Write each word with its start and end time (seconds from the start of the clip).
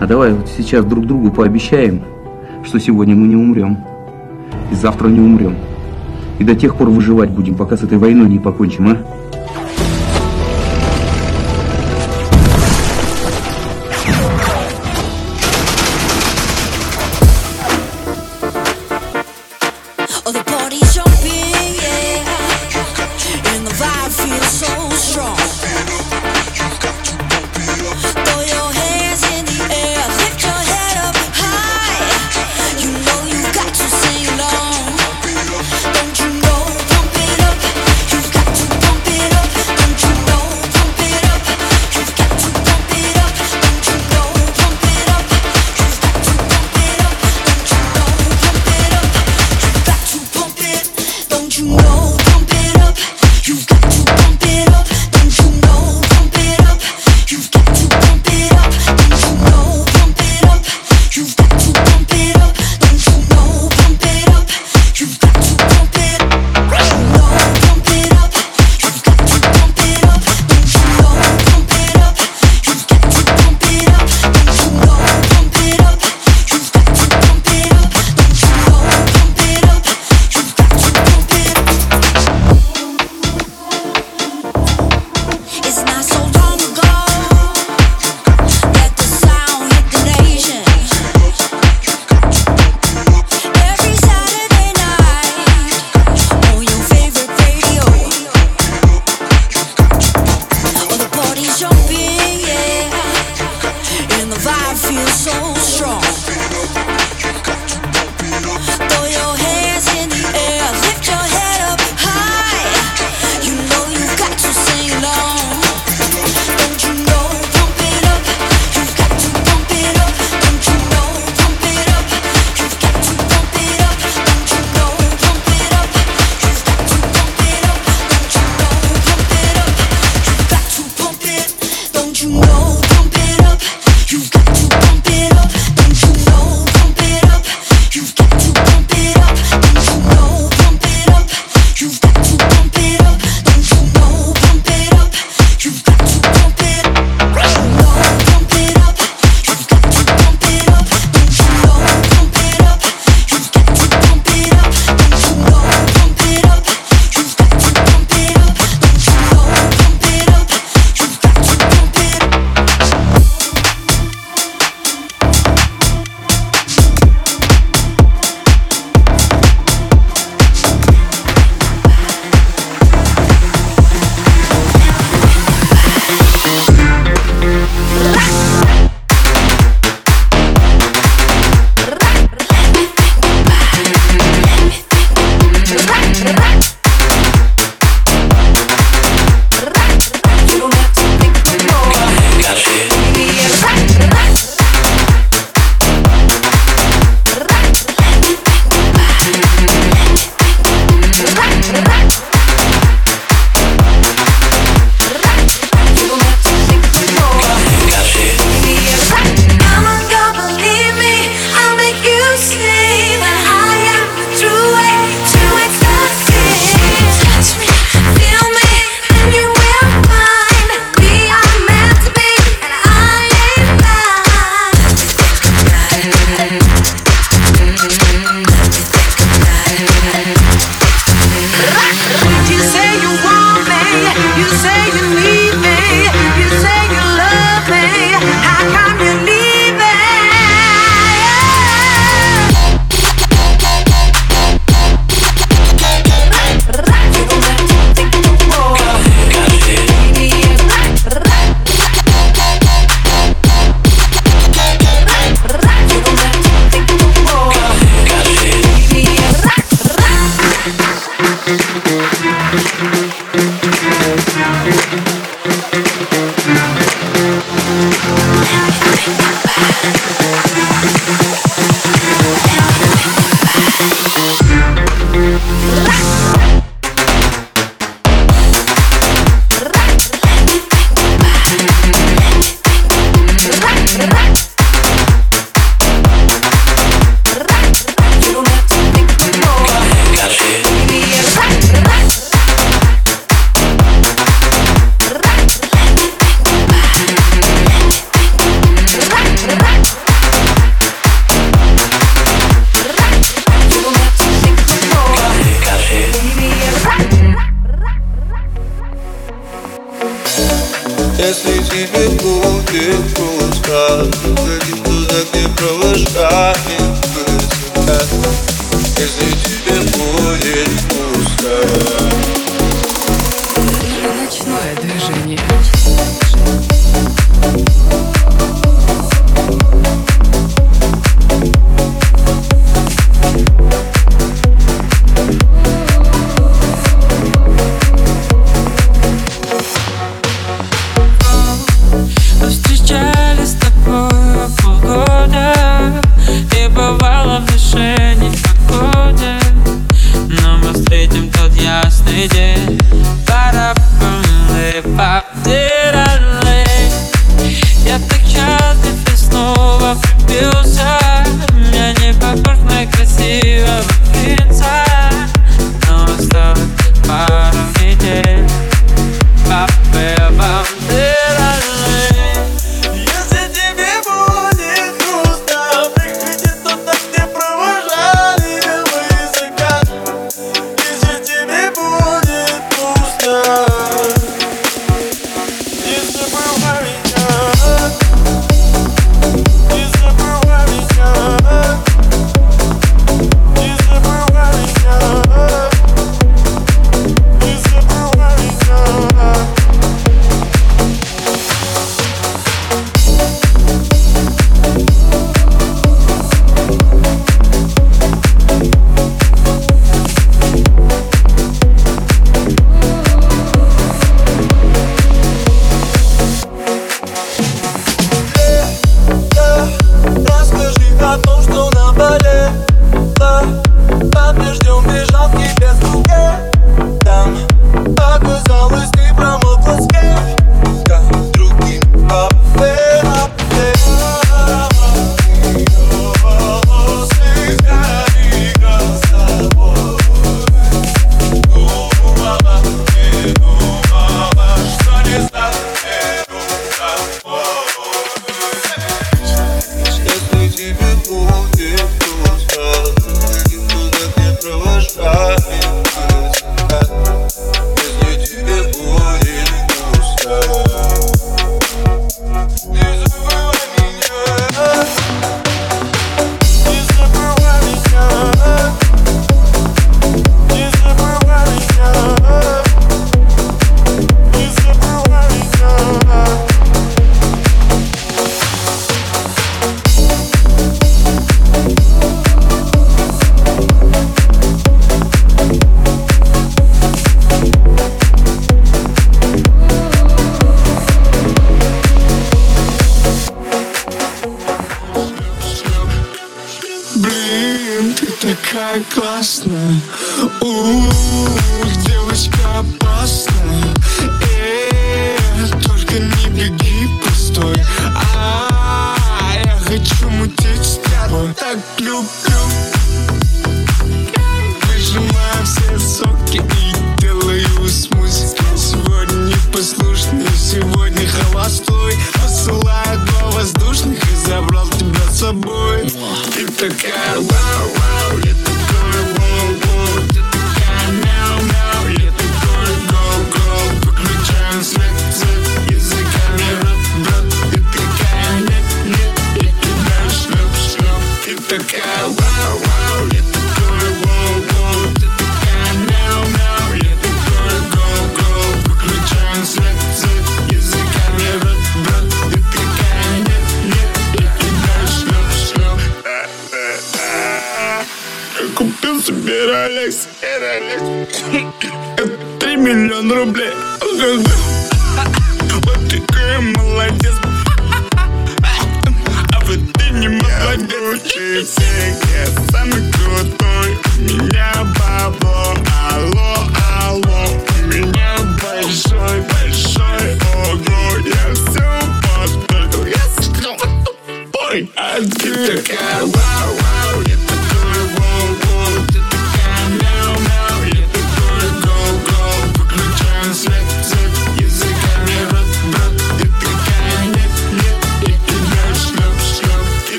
А 0.00 0.06
давай 0.06 0.32
вот 0.32 0.48
сейчас 0.48 0.84
друг 0.84 1.06
другу 1.06 1.30
пообещаем, 1.30 2.02
что 2.64 2.80
сегодня 2.80 3.14
мы 3.14 3.28
не 3.28 3.36
умрем, 3.36 3.78
и 4.70 4.74
завтра 4.74 5.08
не 5.08 5.20
умрем. 5.20 5.56
И 6.38 6.44
до 6.44 6.54
тех 6.56 6.76
пор 6.76 6.90
выживать 6.90 7.30
будем, 7.30 7.54
пока 7.54 7.76
с 7.76 7.82
этой 7.82 7.98
войной 7.98 8.28
не 8.28 8.38
покончим, 8.38 8.88
а? 8.88 8.98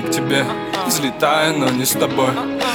Не 0.00 0.06
к 0.06 0.10
тебе. 0.10 0.44
Взлетаю, 0.86 1.58
но 1.58 1.68
не 1.68 1.84
с 1.84 1.92
тобой. 1.92 2.30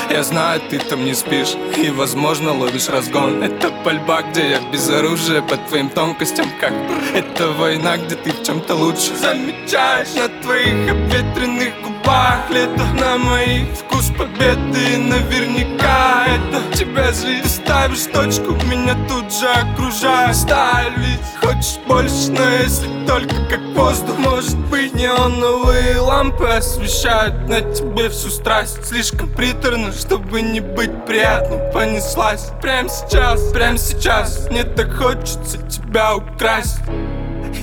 Я 0.09 0.23
знаю, 0.23 0.61
ты 0.69 0.77
там 0.77 1.03
не 1.03 1.15
спишь 1.15 1.55
И, 1.77 1.89
возможно, 1.89 2.53
ловишь 2.53 2.89
разгон. 2.89 3.41
Это 3.43 3.71
пальба, 3.83 4.21
где 4.21 4.51
я 4.51 4.59
без 4.71 4.87
оружия 4.89 5.41
По 5.41 5.57
твоим 5.57 5.89
тонкостям 5.89 6.45
как 6.61 6.73
Это 7.13 7.51
война, 7.51 7.97
где 7.97 8.15
ты 8.15 8.31
в 8.31 8.43
чем-то 8.43 8.75
лучше. 8.75 9.15
Замечаешь 9.15 10.13
на 10.13 10.29
твоих 10.43 10.91
обветренных 10.91 11.84
губах 12.05 12.49
Лето 12.49 12.85
на 12.99 13.17
моих 13.17 13.67
вкус 13.69 14.11
победы. 14.17 14.97
Наверняка 14.97 16.25
это 16.27 16.77
тебя 16.77 17.11
Ты 17.11 17.47
ставишь 17.47 18.05
точку, 18.11 18.53
меня 18.65 18.95
тут 19.07 19.33
же 19.33 19.47
окружает 19.47 20.35
Сталь 20.35 20.93
ведь 20.97 21.19
хочешь 21.41 21.79
больше, 21.87 22.31
но 22.31 22.49
если 22.49 22.87
только 23.05 23.35
как 23.49 23.61
воздух. 23.75 24.17
Может 24.17 24.57
быть 24.69 24.93
неоновые 24.93 25.99
лампы 25.99 26.45
освещают 26.45 27.47
на 27.47 27.61
тебе 27.61 28.09
всю 28.09 28.29
страсть. 28.29 28.85
Слишком 28.85 29.29
приторно, 29.29 29.91
чтобы 29.91 30.41
не 30.41 30.59
быть 30.59 31.05
приятным 31.05 31.59
Понеслась. 31.71 32.51
Прямо 32.61 32.89
сейчас, 32.89 33.51
прямо 33.51 33.77
сейчас. 33.77 34.47
Мне 34.49 34.63
так 34.63 34.93
хочется 34.93 35.57
тебя 35.67 36.15
украсть. 36.15 36.79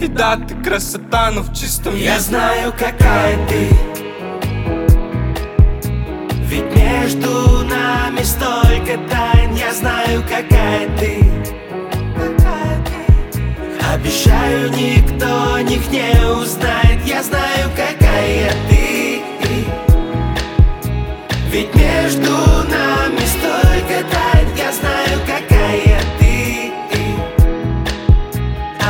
И 0.00 0.06
да, 0.06 0.36
ты 0.36 0.54
красота, 0.54 1.30
но 1.30 1.42
в 1.42 1.52
чистом 1.52 1.94
Я 1.94 2.18
знаю, 2.18 2.72
какая 2.72 3.36
ты 3.46 3.68
между 7.02 7.64
нами 7.64 8.22
столько 8.22 8.96
тайн 9.10 9.54
Я 9.54 9.72
знаю, 9.74 10.22
какая 10.22 10.88
ты. 10.98 11.24
Обещаю, 13.92 14.70
никто 14.70 15.58
них 15.60 15.90
не 15.90 16.12
узнает 16.30 17.04
Я 17.04 17.22
знаю, 17.22 17.70
какая 17.76 18.52
ты. 18.68 19.22
Ведь 21.50 21.74
между 21.74 22.30
нами 22.30 23.24
столько 23.26 24.04
тайн 24.12 24.48
Я 24.56 24.72
знаю, 24.72 25.18
какая 25.26 26.00
ты. 26.20 26.72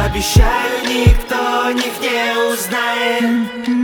Обещаю, 0.05 0.83
никто 0.85 1.71
них 1.73 1.95
не 2.01 2.53
узнает 2.53 3.82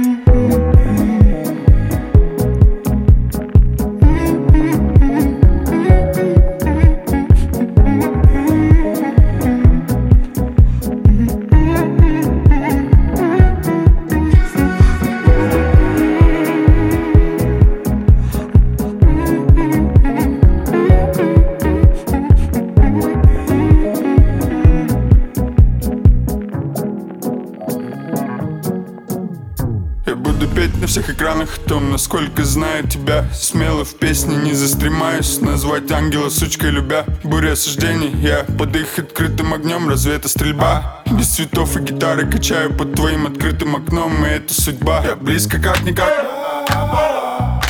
экранах 31.29 31.59
том, 31.59 31.91
насколько 31.91 32.45
знаю 32.45 32.89
тебя. 32.89 33.27
Смело 33.35 33.85
в 33.85 33.95
песне 33.97 34.37
не 34.37 34.53
застремаюсь 34.55 35.41
Назвать 35.41 35.91
ангела 35.91 36.31
сучкой 36.31 36.71
любя. 36.71 37.05
Буря 37.23 37.53
осуждений, 37.53 38.11
я 38.23 38.45
под 38.59 38.75
их 38.77 38.99
открытым 38.99 39.53
огнем 39.53 39.89
Разве 39.89 40.15
это 40.15 40.29
стрельба? 40.29 41.03
Без 41.07 41.29
цветов 41.29 41.77
и 41.77 41.81
гитары 41.81 42.27
качаю 42.27 42.73
под 42.73 42.95
твоим 42.95 43.27
открытым 43.27 43.77
окном 43.77 44.25
И 44.25 44.29
это 44.29 44.55
судьба, 44.55 45.03
я 45.05 45.17
близко 45.17 45.59
как-никак 45.59 46.09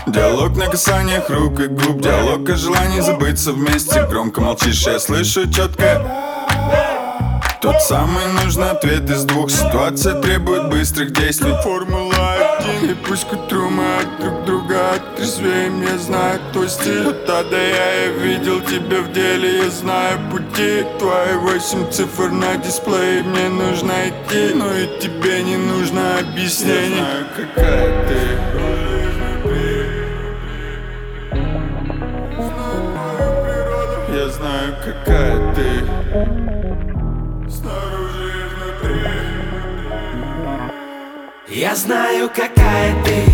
Диалог 0.06 0.56
на 0.56 0.66
касаниях 0.66 1.28
рук 1.28 1.60
и 1.60 1.66
губ 1.66 2.00
Диалог 2.00 2.48
о 2.48 2.56
желании 2.56 3.00
забыться 3.00 3.52
вместе. 3.52 4.06
Громко 4.06 4.40
молчишь, 4.40 4.86
я 4.86 4.98
слышу 4.98 5.50
четко 5.50 6.37
тот 7.60 7.80
самый 7.82 8.26
нужный 8.44 8.70
ответ 8.70 9.08
из 9.10 9.24
двух 9.24 9.50
Ситуация 9.50 10.20
требует 10.20 10.68
быстрых 10.68 11.12
действий. 11.12 11.54
Формула 11.62 12.14
один 12.58 12.90
И 12.90 12.94
пусть 12.94 13.26
к 13.26 13.32
утру 13.32 13.68
мы 13.68 13.84
от 13.96 14.20
друг 14.20 14.44
друга 14.44 14.94
отрезвеем 14.94 15.82
Я 15.82 15.98
знаю 15.98 16.40
твой 16.52 16.68
стиль 16.68 17.08
А 17.08 17.44
до 17.44 17.56
Я 17.56 18.04
я 18.04 18.12
видел 18.12 18.60
тебя 18.60 19.00
в 19.02 19.12
деле 19.12 19.64
Я 19.64 19.70
знаю 19.70 20.18
пути 20.30 20.84
Твои. 20.98 21.34
Восемь 21.36 21.90
цифр 21.90 22.28
на 22.30 22.56
дисплее 22.56 23.22
Мне 23.22 23.48
нужно 23.48 23.92
идти 24.08 24.54
Но 24.54 24.72
и 24.72 25.00
тебе 25.00 25.42
не 25.42 25.56
нужно 25.56 26.18
объяснений. 26.18 26.96
Я 26.96 27.04
знаю 27.04 27.26
какая 27.36 28.08
ты 28.08 28.18
Я 34.14 34.28
знаю 34.28 34.76
какая 34.84 35.54
ты 35.54 36.37
Я 41.58 41.74
знаю, 41.74 42.30
какая 42.30 42.94
ты. 43.02 43.24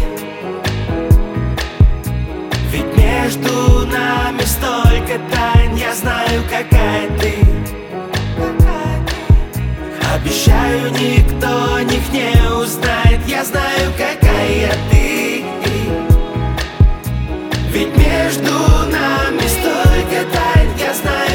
Ведь 2.70 2.96
между 2.96 3.86
нами 3.86 4.40
столько 4.46 5.20
тайн. 5.30 5.76
Я 5.76 5.92
знаю, 5.94 6.42
какая 6.44 7.10
ты. 7.18 7.34
Обещаю, 10.14 10.90
никто 10.92 11.80
них 11.80 12.10
не 12.14 12.32
узнает. 12.50 13.20
Я 13.26 13.44
знаю, 13.44 13.92
какая 13.92 14.72
ты. 14.90 15.44
Ведь 17.72 17.94
между 17.94 18.54
нами 18.90 19.46
столько 19.46 20.24
тайн. 20.32 20.70
Я 20.78 20.94
знаю, 20.94 21.33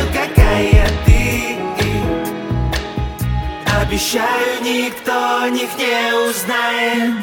Обещаю, 4.00 4.64
никто 4.64 5.46
них 5.50 5.70
не 5.78 6.14
узнает 6.14 7.16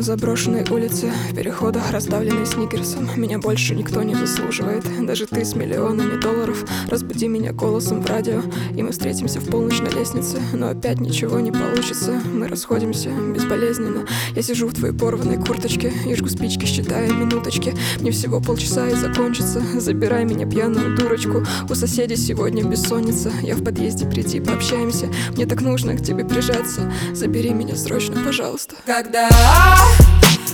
на 0.00 0.04
заброшенной 0.04 0.64
улице, 0.70 1.12
в 1.30 1.34
переходах, 1.34 1.90
раздавленной 1.90 2.46
сникерсом. 2.46 3.10
Меня 3.16 3.38
больше 3.38 3.74
никто 3.74 4.02
не 4.02 4.14
заслуживает, 4.14 4.82
даже 5.04 5.26
ты 5.26 5.44
с 5.44 5.54
миллионами 5.54 6.18
долларов. 6.18 6.64
Разбуди 6.88 7.28
меня 7.28 7.52
голосом 7.52 8.00
в 8.00 8.06
радио, 8.06 8.40
и 8.74 8.82
мы 8.82 8.92
встретимся 8.92 9.40
в 9.40 9.50
полночь 9.50 9.80
на 9.80 9.90
лестнице. 9.90 10.40
Но 10.54 10.70
опять 10.70 11.00
ничего 11.00 11.38
не 11.40 11.52
получится, 11.52 12.18
мы 12.32 12.48
расходимся 12.48 13.10
безболезненно. 13.10 14.06
Я 14.34 14.40
сижу 14.40 14.68
в 14.68 14.74
твоей 14.74 14.94
порванной 14.94 15.36
курточке 15.36 15.92
и 16.06 16.14
жгу 16.14 16.30
спички, 16.30 16.64
считая 16.64 17.12
минуточки. 17.12 17.74
Мне 18.00 18.10
всего 18.10 18.40
полчаса 18.40 18.88
и 18.88 18.94
закончится. 18.94 19.62
Забирай 19.78 20.24
меня, 20.24 20.46
пьяную 20.46 20.96
дурочку. 20.96 21.44
У 21.68 21.74
соседей 21.74 22.16
сегодня 22.16 22.64
бессонница. 22.64 23.30
Я 23.42 23.54
в 23.54 23.62
подъезде, 23.62 24.06
приди, 24.06 24.40
пообщаемся. 24.40 25.10
Мне 25.34 25.44
так 25.44 25.60
нужно 25.60 25.94
к 25.94 26.02
тебе 26.02 26.24
прижаться. 26.24 26.90
Забери 27.12 27.50
меня 27.50 27.76
срочно, 27.76 28.16
пожалуйста. 28.24 28.76
Когда 28.86 29.28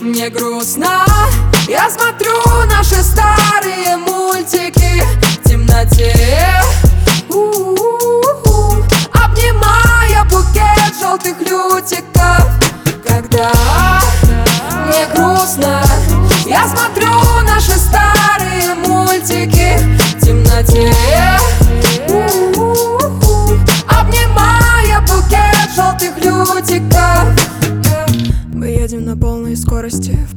мне 0.01 0.29
грустно, 0.29 1.05
я 1.69 1.89
смотрю 1.91 2.33
наши 2.67 3.03
старые 3.03 3.97
мультики 3.97 5.03
в 5.23 5.49
темноте. 5.49 6.15
У-у-у-у. 7.29 8.85
Обнимая 9.13 10.25
букет 10.25 10.95
желтых 11.01 11.41
лютиков. 11.41 12.47
Когда 13.07 13.51
мне 14.87 15.07
грустно, 15.15 15.83
я 16.47 16.69
смотрю 16.69 17.11
наши 17.45 17.73
старые 17.73 18.75
мультики 18.75 19.79
в 20.19 20.25
темноте. 20.25 20.93
У-у-у-у. 22.09 23.59
Обнимая 23.89 25.01
букет 25.01 25.71
желтых 25.75 26.17
лютиков 26.19 27.46
на 28.95 29.17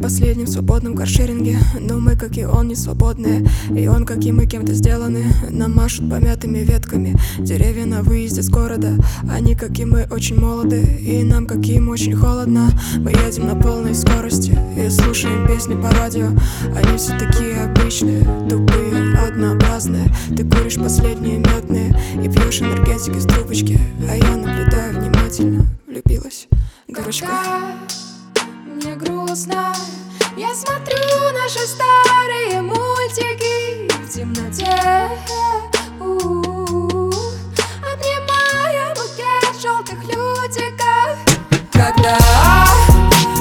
последнем 0.10 0.48
свободном 0.48 0.96
каршеринге. 0.96 1.60
Но 1.80 2.00
мы, 2.00 2.16
как 2.16 2.38
и 2.38 2.46
он, 2.46 2.70
не 2.70 2.76
свободные 2.76 3.48
И 3.70 3.88
он, 3.88 4.06
как 4.06 4.24
и 4.26 4.32
мы, 4.32 4.48
кем-то 4.48 4.74
сделаны. 4.74 5.24
Нам 5.50 5.76
машут 5.76 6.10
помятыми 6.10 6.60
ветками 6.60 7.16
Деревья 7.38 7.86
на 7.86 8.02
выезде 8.02 8.42
с 8.42 8.50
города. 8.50 8.94
Они, 9.30 9.56
как 9.56 9.78
и 9.78 9.86
мы, 9.86 10.08
очень 10.10 10.40
молоды 10.40 10.82
И 10.82 11.24
нам, 11.24 11.46
как 11.46 11.60
и 11.68 11.76
им, 11.76 11.90
очень 11.90 12.16
холодно. 12.16 12.70
Мы 12.98 13.12
едем 13.12 13.46
на 13.46 13.56
полной 13.56 13.94
скорости 13.94 14.58
И 14.78 14.90
слушаем 14.90 15.48
песни 15.48 15.76
по 15.76 15.92
радио. 15.92 16.30
Они 16.76 16.98
все 16.98 17.18
такие 17.20 17.64
обычные 17.64 18.24
Тупые, 18.50 19.16
однообразные. 19.28 20.12
Ты 20.36 20.44
куришь 20.44 20.78
последние 20.78 21.38
медные 21.38 21.96
И 22.16 22.28
пьешь 22.28 22.62
энергетик 22.62 23.16
из 23.16 23.26
трубочки. 23.26 23.80
А 24.10 24.16
я 24.16 24.36
наблюдаю 24.36 25.00
внимательно 25.00 25.68
Влюбилась. 25.86 26.48
Мне 26.88 27.02
грустно. 29.30 29.74
Я 30.36 30.56
смотрю 30.56 30.98
наши 31.34 31.60
старые 31.60 32.62
мультики 32.64 33.88
В 34.02 34.10
темноте. 34.10 35.08
У-у-у. 36.00 37.12
Обнимая 37.80 38.90
букет 38.96 39.62
желтых 39.62 40.04
лютиков. 40.06 41.16
Когда 41.72 42.18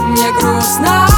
мне 0.09 0.31
грустно 0.33 1.09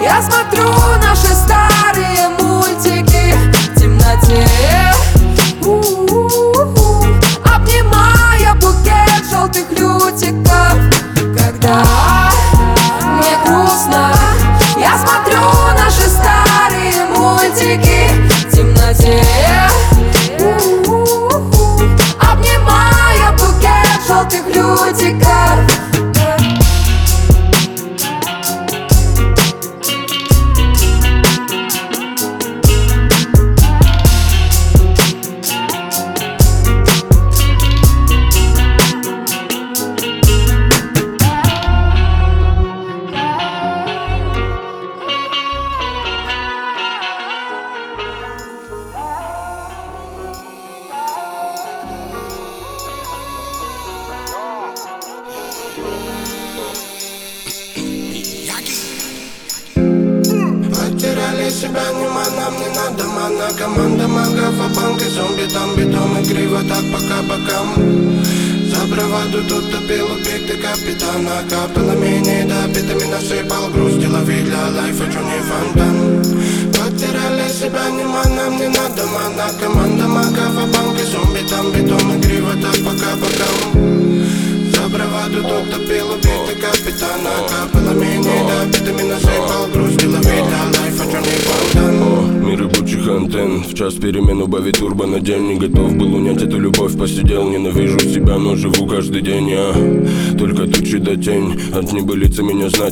Я 0.00 0.20
смотрю 0.20 0.68
наши 1.00 1.28
старые 1.28 2.28
мультики 2.40 3.36
В 3.70 3.80
темноте. 3.80 4.48
У-у-у. 5.62 7.04
Обнимая 7.44 8.54
букет 8.54 9.30
желтых 9.30 9.70
лютиков 9.70 10.97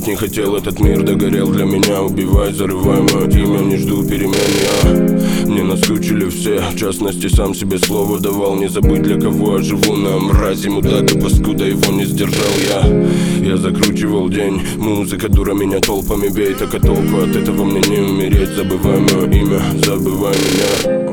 не 0.07 0.15
хотел 0.15 0.55
Этот 0.55 0.79
мир 0.79 1.03
догорел 1.03 1.49
для 1.49 1.65
меня. 1.65 2.01
Убивай, 2.01 2.53
зарывай 2.53 3.01
мое 3.01 3.27
имя 3.27 3.59
Не 3.59 3.77
жду 3.77 4.03
перемен 4.03 4.35
я 4.35 5.45
Мне 5.45 5.63
наскучили 5.63 6.29
все 6.29 6.61
В 6.71 6.77
частности, 6.77 7.27
сам 7.27 7.53
себе 7.53 7.77
слово 7.77 8.19
давал. 8.19 8.55
Не 8.55 8.69
забыть 8.69 9.03
для 9.03 9.19
кого 9.19 9.57
я 9.57 9.63
живу 9.63 9.95
На 9.95 10.17
мрази, 10.17 10.69
мудака, 10.69 11.19
паскуда 11.19 11.65
Его 11.65 11.91
не 11.91 12.05
сдержал 12.05 12.53
я. 12.69 13.45
Я 13.45 13.57
закручивал 13.57 14.29
день 14.29 14.61
Музыка 14.77 15.27
дура 15.29 15.53
меня 15.53 15.79
толпами 15.79 16.29
бей 16.29 16.53
Так 16.53 16.73
а 16.73 16.79
толпа 16.79 17.23
от 17.23 17.35
этого 17.35 17.65
мне 17.65 17.81
не 17.81 17.99
умереть. 17.99 18.49
Забывай 18.55 18.99
мое 18.99 19.29
имя, 19.29 19.61
забывай 19.83 20.33
меня 20.33 21.06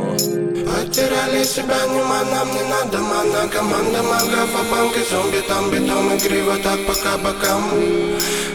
Потеряли 1.35 1.47
себя, 1.47 1.87
нема, 1.87 2.23
нам 2.31 2.49
не 2.55 2.63
надо 2.63 2.99
мана 2.99 3.49
Команда 3.49 4.03
магов, 4.03 4.51
а 4.55 4.71
банк 4.71 4.97
и 4.97 5.11
зомби 5.11 5.43
Там 5.49 5.71
битом 5.71 6.15
и 6.15 6.19
криво, 6.21 6.57
так 6.63 6.79
пока 6.87 7.19
бокам 7.19 7.63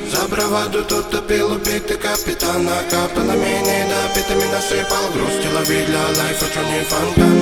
За 0.09 0.27
браваду 0.29 0.83
тут 0.85 1.09
топил 1.09 1.51
убитый 1.51 1.97
капитана 1.97 2.71
Капелами 2.89 3.59
не 3.67 3.85
допитыми 3.89 4.49
насыпал 4.53 5.11
грусть 5.13 5.45
Лови 5.53 5.85
для 5.87 6.03
лайфа, 6.17 6.45
чё 6.53 6.61
не 6.71 6.81
фонтан. 6.89 7.37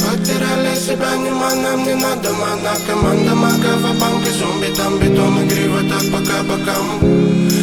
Потеряли 0.00 0.74
себя, 0.76 1.14
нема, 1.16 1.54
нам 1.54 1.84
не 1.84 1.94
надо 1.94 2.32
мана 2.32 2.74
Команда 2.86 3.34
магов, 3.34 3.84
а 3.84 3.92
банк 4.00 4.26
и 4.26 4.30
зомби 4.30 4.74
Там 4.76 4.98
битом 4.98 5.44
и 5.44 5.48
криво, 5.48 5.80
так 5.90 6.10
пока 6.10 6.42
бокам 6.42 7.53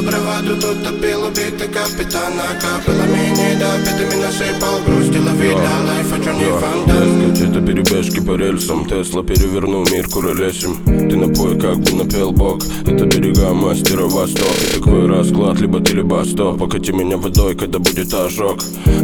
за 0.00 0.06
браваду 0.06 0.56
тут 0.60 0.82
топил 0.82 1.24
убитый 1.24 1.68
капитана 1.68 2.44
Капелами 2.60 3.30
не 3.30 3.58
допитыми 3.58 4.22
насыпал 4.22 4.80
грусть 4.86 5.18
Лови 5.18 5.48
для 5.48 5.80
лайфа, 5.86 6.24
чё 6.24 6.32
не 6.32 6.44
фонтан 6.44 7.20
это 7.42 7.60
перебежки 7.60 8.20
по 8.20 8.36
рельсам 8.36 8.84
Тесла 8.84 9.22
перевернул 9.22 9.86
мир 9.90 10.06
куролесим 10.08 10.76
Ты 10.84 11.16
напой, 11.16 11.58
как 11.58 11.78
бы 11.78 12.04
напел 12.04 12.32
бог 12.32 12.58
Это 12.86 13.06
берега 13.06 13.54
мастера 13.54 14.02
восток 14.02 14.54
И 14.62 14.78
такой 14.78 15.06
расклад, 15.06 15.58
либо 15.60 15.80
ты, 15.80 15.94
либо 15.94 16.22
стоп. 16.24 16.58
Покати 16.58 16.92
меня 16.92 17.16
водой, 17.16 17.54
когда 17.54 17.78
будет 17.78 18.12
ожог 18.12 18.58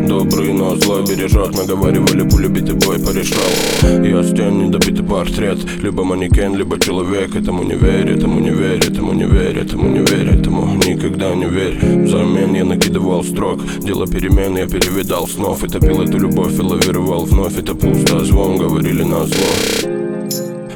Добрый, 0.06 0.52
но 0.52 0.76
злой 0.76 1.06
бережет 1.06 1.56
Наговаривали, 1.56 2.28
полюбитый 2.28 2.74
бой 2.74 2.98
порешал 2.98 4.04
Я 4.04 4.22
стен, 4.22 4.66
недобитый 4.66 5.04
портрет. 5.04 5.58
Либо 5.82 6.04
манекен, 6.04 6.56
либо 6.56 6.78
человек 6.78 7.34
Этому 7.34 7.62
не 7.62 7.74
верь, 7.74 8.10
этому 8.10 8.40
не 8.40 8.50
верь, 8.50 8.86
этому 8.86 9.12
не 9.12 9.24
верь 9.24 9.58
Этому 9.58 9.88
не 9.88 10.00
верь, 10.00 10.28
этому 10.38 10.66
никогда 10.86 11.34
не 11.34 11.46
верь 11.46 11.78
Взамен 12.04 12.54
я 12.54 12.64
накидывал 12.64 13.24
строк. 13.24 13.60
Дело 13.80 14.06
перемен, 14.06 14.56
я 14.56 14.66
перевидал 14.66 15.26
снов. 15.26 15.64
И 15.64 15.68
топил 15.68 16.02
эту 16.02 16.18
любовь 16.18 16.54
и 16.58 16.62
лавировал 16.62 17.24
вновь. 17.24 17.58
Это 17.58 17.74
пусто, 17.74 18.24
звон, 18.24 18.58
говорили 18.58 19.02
на 19.02 19.24
зло. 19.26 19.46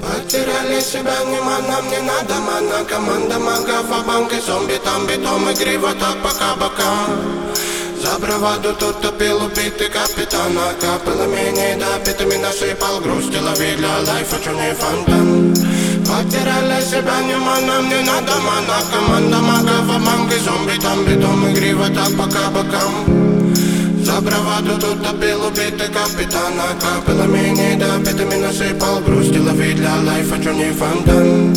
Потеряли 0.00 0.80
себя, 0.80 1.16
нема, 1.30 1.58
нам 1.68 1.84
не 1.90 2.00
надо 2.00 2.34
мана. 2.46 2.84
Команда 2.88 3.38
магов, 3.38 3.86
а 3.92 4.02
банк 4.06 4.32
и 4.32 4.40
зомби 4.40 4.78
Там 4.84 5.06
битом 5.06 5.48
и 5.48 5.54
криво, 5.54 5.90
так 6.00 6.16
пока 6.22 6.54
бокам 6.56 7.20
За 8.02 8.18
браваду 8.18 8.74
тут 8.78 9.00
топил 9.00 9.36
убитый 9.44 9.88
капитана 9.88 10.72
Капелами 10.80 11.50
не 11.50 11.76
допитыми 11.76 12.36
насыпал 12.36 13.00
грусть 13.00 13.40
Лови 13.40 13.76
для 13.76 13.98
лайфа, 14.06 14.36
чё 14.42 14.52
не 14.52 14.74
фонтан 14.74 15.39
Потеряли 16.20 16.82
себя, 16.82 17.18
нема, 17.22 17.58
нам 17.60 17.88
не 17.88 18.02
надо 18.02 18.32
мана 18.44 18.76
Команда 18.92 19.38
магов, 19.38 19.88
а 19.88 19.98
банк 19.98 20.30
и 20.30 20.38
зомби 20.38 20.78
Там 20.78 21.02
битом 21.06 21.46
и 21.48 21.54
криво, 21.54 21.86
так 21.88 22.10
пока 22.14 22.50
бокам 22.50 22.92
за 24.04 24.20
браваду 24.20 24.78
тут 24.80 25.02
топил 25.02 25.46
убитый 25.46 25.88
капитана 25.88 26.64
Капелами 26.80 27.50
не 27.50 27.76
допитыми 27.76 28.34
насыпал 28.34 29.00
грусть 29.00 29.38
Лови 29.38 29.72
для 29.72 29.94
лайфа, 30.06 30.42
чё 30.42 30.52
не 30.52 30.72
фонтан 30.72 31.54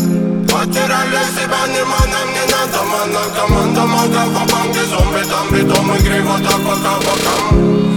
Потеряли 0.48 1.24
себя, 1.36 1.64
нема, 1.68 2.00
нам 2.14 2.30
не 2.36 2.46
надо 2.54 2.84
мана 2.84 3.22
Команда 3.36 3.82
магов, 3.82 4.42
а 4.42 4.52
банк 4.52 4.76
и 4.78 4.86
зомби 4.90 5.24
Там 5.30 5.48
битом 5.52 5.96
и 5.96 6.00
криво, 6.00 6.38
так 6.40 6.62
пока 6.62 6.96
бокам 7.00 7.93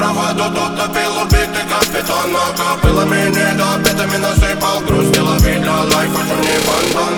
За 0.00 0.06
браваду 0.06 0.44
тут 0.54 0.78
топил 0.78 1.14
убитый 1.20 1.64
капитана 1.68 2.40
Капелами 2.56 3.28
не 3.36 3.52
допитыми 3.52 4.16
насыпал 4.16 4.80
грусть 4.80 5.18
Лови 5.18 5.58
для 5.58 5.76
лайфа, 5.76 6.22
чё 6.26 6.36
не 6.40 6.56
фонтан 6.64 7.16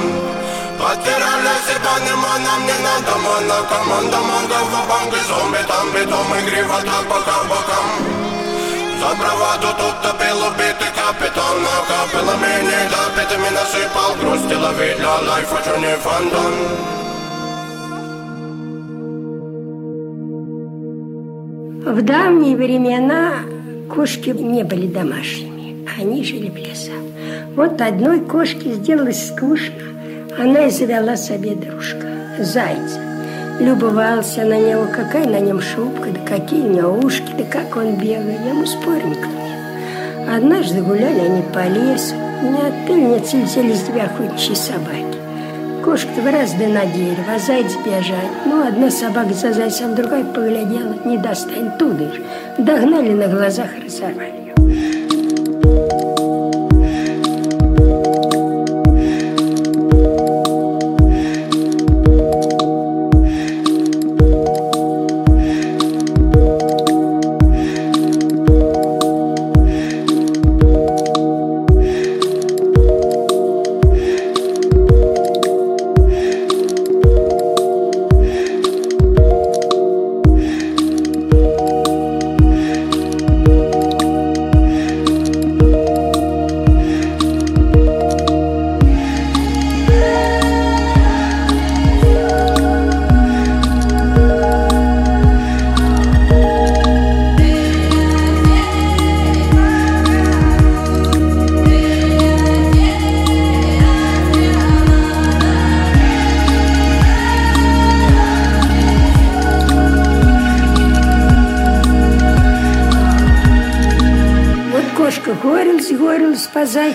Потеряли 0.81 1.55
себя, 1.63 1.95
нема, 2.05 2.35
нам 2.45 2.67
не 2.67 2.77
надо 2.83 3.15
мана 3.25 3.63
Команда 3.71 4.17
магов, 4.17 4.75
а 4.75 4.89
банк 4.89 5.15
и 5.15 5.23
зомби 5.29 5.59
Там 5.69 5.93
битом 5.93 6.35
и 6.35 6.51
криво, 6.51 6.81
так 6.83 7.07
пока 7.07 7.45
бокам 7.45 7.87
За 8.99 9.15
браваду 9.15 9.69
тут 9.79 10.03
топил 10.03 10.39
убитый 10.49 10.91
капитан 10.91 11.59
А 11.63 11.79
капелами 11.87 12.65
не 12.67 12.81
допитыми 12.91 13.49
насыпал 13.51 14.17
грусть 14.21 14.57
Лови 14.61 14.97
для 14.99 15.21
лайфа, 15.21 15.63
чё 15.65 15.77
не 15.77 15.97
фонтан 15.99 17.12
В 21.85 22.01
давние 22.01 22.57
времена 22.57 23.41
кошки 23.93 24.31
не 24.31 24.63
были 24.63 24.87
домашними, 24.87 25.85
они 25.99 26.23
жили 26.23 26.49
в 26.49 26.57
лесах. 26.57 26.95
Вот 27.57 27.81
одной 27.81 28.21
кошке 28.21 28.75
сделалось 28.75 29.27
скучно, 29.27 29.83
она 30.39 30.67
и 30.67 30.71
завела 30.71 31.17
себе 31.17 31.57
дружка, 31.57 32.07
зайца. 32.39 33.01
Любовался 33.59 34.45
на 34.45 34.61
него, 34.61 34.87
какая 34.95 35.27
на 35.27 35.41
нем 35.41 35.61
шубка, 35.61 36.11
да 36.11 36.21
какие 36.25 36.61
у 36.61 36.73
него 36.73 36.99
ушки, 37.05 37.33
да 37.37 37.43
как 37.51 37.77
он 37.77 37.97
бегает, 37.97 38.47
ему 38.49 38.65
спорника 38.65 39.27
нет. 39.27 40.29
Однажды 40.33 40.83
гуляли 40.83 41.19
они 41.19 41.43
по 41.53 41.67
лесу, 41.67 42.15
не 42.43 42.65
от 42.65 42.87
пыльницы 42.87 43.39
летели 43.39 43.73
с 43.73 43.81
две 43.81 44.03
охотничьи 44.03 44.55
собаки. 44.55 45.12
Кошка-то 45.85 46.23
гораздо 46.23 46.69
на 46.69 46.87
дерево, 46.87 47.33
а 47.35 47.39
заяц 47.39 47.75
бежать. 47.85 48.31
Ну, 48.47 48.67
одна 48.67 48.91
собака 48.91 49.35
за 49.35 49.53
зайцем, 49.53 49.95
другая 49.95 50.25
поглядела, 50.25 50.95
не 51.05 51.19
достань, 51.19 51.77
туда 51.77 52.05
же. 52.05 52.25
Догнали 52.59 53.13
на 53.13 53.27
глазах, 53.27 53.69
разорвали. 53.85 54.42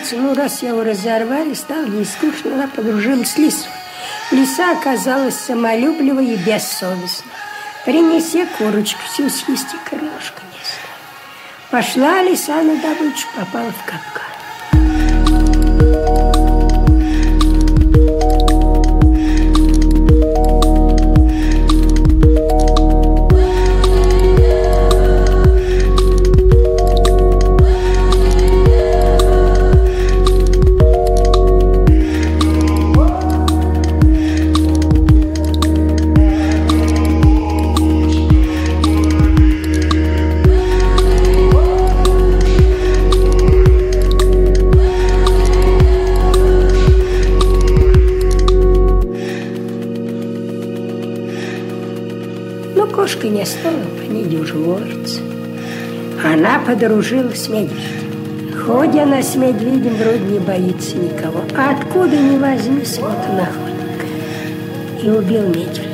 Зайцу. 0.07 0.17
Ну, 0.17 0.33
раз 0.33 0.61
его 0.61 0.83
разорвали, 0.83 1.53
стало 1.53 1.85
ей 1.85 2.05
скучно, 2.05 2.53
она 2.53 2.67
погружилась 2.67 3.31
в 3.31 3.37
лесу. 3.37 3.67
Лиса 4.31 4.71
оказалась 4.71 5.35
самолюбливой 5.35 6.33
и 6.33 6.35
бессовестной. 6.37 7.31
Принеси 7.85 8.45
курочку, 8.57 9.01
съесть 9.09 9.45
и 9.47 9.89
крылышко 9.89 10.41
несла. 10.51 10.91
Пошла 11.71 12.21
лиса 12.21 12.61
на 12.61 12.75
добычу, 12.75 13.27
попала 13.35 13.71
в 13.71 13.85
капкан. 13.85 14.16
Не 53.55 53.97
по 53.97 54.11
ней 54.11 54.25
дюжеволиться. 54.25 55.21
Она 56.23 56.59
подружилась 56.59 57.47
медведем. 57.47 58.07
Ходя 58.53 59.03
она 59.03 59.21
с 59.21 59.35
медведем, 59.35 59.95
вроде 59.95 60.19
не 60.19 60.39
боится 60.39 60.97
никого. 60.97 61.41
А 61.55 61.71
откуда 61.71 62.17
ни 62.17 62.37
возьмись, 62.37 62.97
вот 62.97 63.15
он 63.29 63.39
охотник. 63.39 65.03
И 65.03 65.09
убил 65.09 65.47
медведя. 65.47 65.86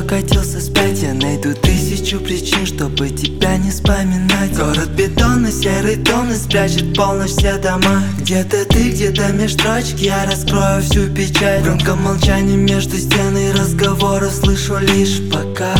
покатился 0.00 0.60
спать, 0.60 1.02
Я 1.02 1.14
найду 1.14 1.54
тысячу 1.54 2.20
причин, 2.20 2.64
чтобы 2.66 3.10
тебя 3.10 3.56
не 3.56 3.70
вспоминать. 3.70 4.56
Город 4.56 4.88
бетон 4.96 5.46
серый 5.50 5.96
тон 5.96 6.30
и 6.30 6.36
спрячет 6.36 6.94
полночь 6.96 7.30
все 7.30 7.58
дома. 7.58 8.02
Где-то 8.18 8.64
ты, 8.66 8.90
где-то 8.90 9.32
меж 9.32 9.52
строчек 9.52 9.98
я 9.98 10.24
раскрою 10.24 10.82
всю 10.82 11.08
печаль 11.08 11.62
Громко 11.62 11.96
молчание 11.96 12.56
между 12.56 12.96
стен 12.96 13.36
и 13.36 13.50
разговоров 13.52 14.32
слышу 14.32 14.78
лишь 14.78 15.20
пока 15.30 15.74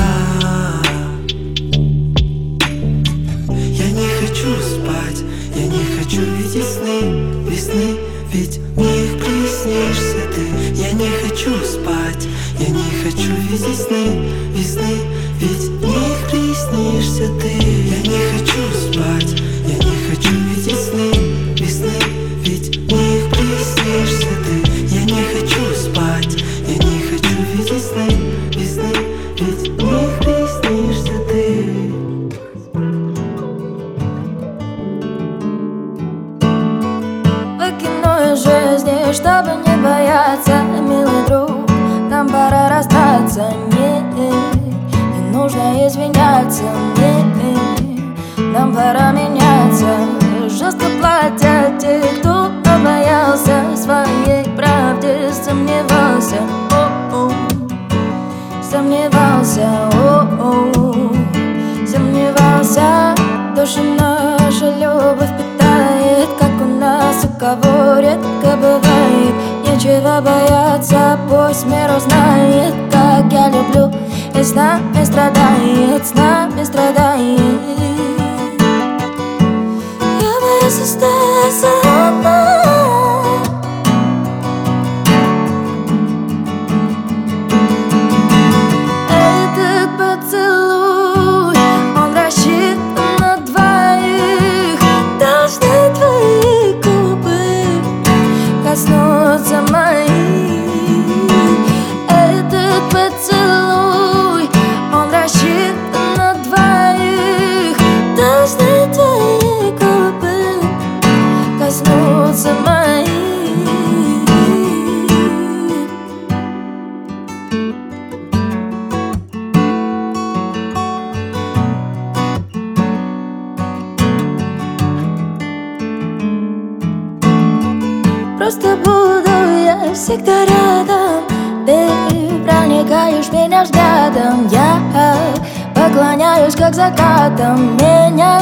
ядом 137.41 137.77
Меня 137.77 138.41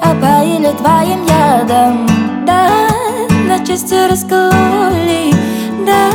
а 0.00 0.10
опоили 0.10 0.70
твоим 0.72 1.24
ядом. 1.26 2.06
Да, 2.46 2.68
на 3.48 3.64
части 3.64 3.94
раскололи 4.08 5.34
Да, 5.86 6.10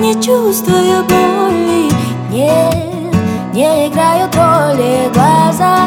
не 0.00 0.14
чувствую 0.14 1.04
боли. 1.04 1.90
Нет, 2.30 3.14
не 3.52 3.88
играют 3.88 4.34
роли 4.34 5.10
Глаза 5.14 5.86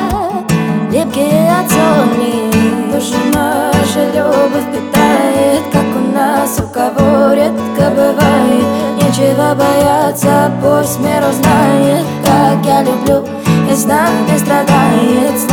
лепкие 0.92 1.52
от 1.52 1.70
соли. 1.70 2.52
Душа 2.92 3.18
наша 3.34 4.06
любовь 4.14 4.66
питает 4.72 5.64
Как 5.72 5.86
у 5.96 6.16
нас, 6.16 6.60
у 6.60 6.68
кого 6.68 7.34
редко 7.34 7.90
бывает. 7.92 8.66
Нечего 8.98 9.56
бояться, 9.56 10.52
пусть 10.62 11.00
мир 11.00 11.24
узнает 11.30 12.06
Как 12.24 12.66
я 12.66 12.82
люблю 12.82 13.26
и 13.70 13.74
знак 13.74 14.12
не 14.30 14.38
страдает. 14.38 15.51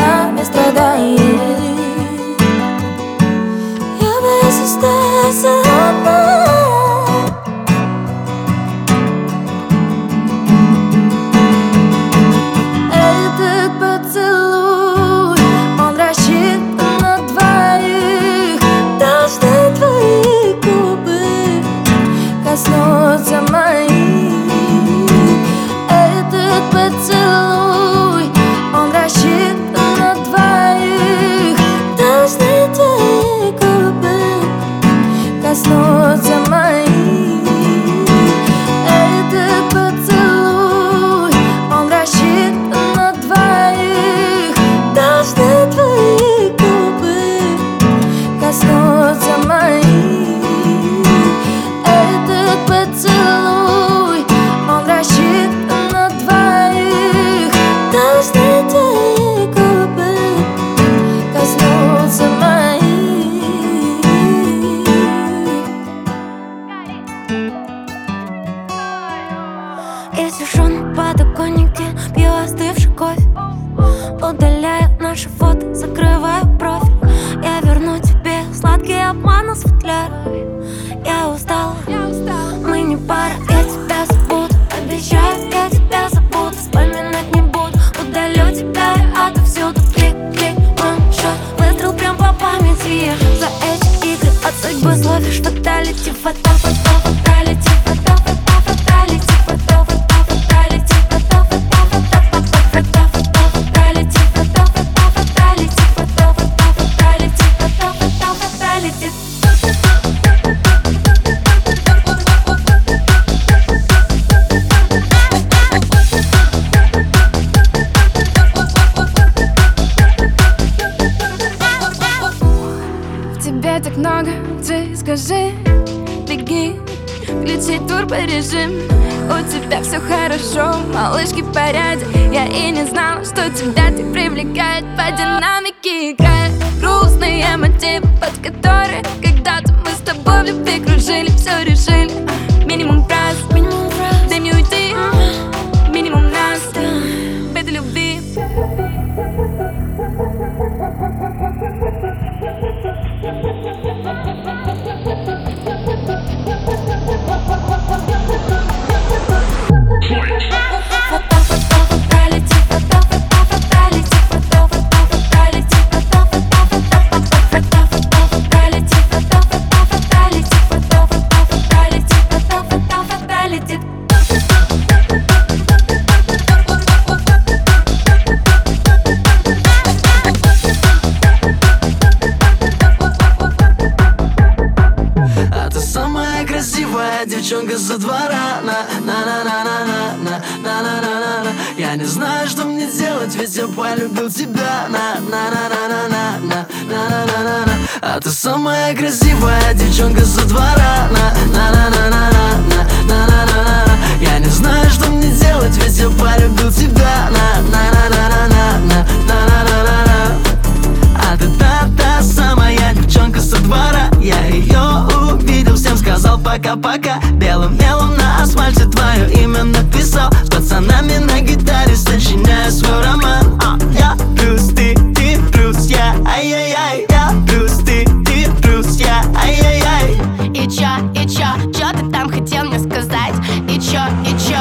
свой 222.71 223.03
роман 223.03 223.59
а, 223.63 223.79
Я 223.93 224.17
плюс 224.37 224.69
ты, 224.69 224.95
ты 225.15 225.39
плюс 225.53 225.87
я. 225.87 226.15
Ай-яй-яй, 226.27 227.07
я 227.09 227.33
плюс 227.47 227.73
ты, 227.79 228.05
ты 228.25 228.51
плюс 228.63 228.97
я. 228.97 229.23
Ай-яй-яй. 229.43 230.21
И 230.55 230.69
чё, 230.69 230.89
и 231.15 231.29
чё, 231.29 231.47
чё 231.73 231.91
ты 231.93 232.11
там 232.11 232.31
хотел 232.31 232.65
мне 232.65 232.79
сказать? 232.79 233.35
И 233.69 233.81
чё, 233.81 234.01
и 234.25 234.31
чё? 234.39 234.61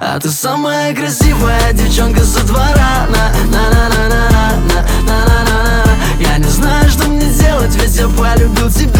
А 0.00 0.18
ты 0.20 0.30
самая 0.30 0.94
красивая 0.94 1.72
девчонка 1.72 2.24
со 2.24 2.44
двора. 2.46 3.06
На 3.10 3.32
на 3.50 3.62
на 3.70 3.88
на 3.88 4.08
на 4.08 4.28
на 4.28 4.82
на 5.06 5.26
на 5.26 5.34
на 5.34 5.84
на. 5.84 5.96
Я 6.20 6.38
не 6.38 6.48
знаю, 6.48 6.88
что 6.90 7.08
мне 7.08 7.26
делать, 7.32 7.74
ведь 7.74 7.96
я 7.96 8.08
полюбил 8.08 8.70
тебя. 8.70 8.99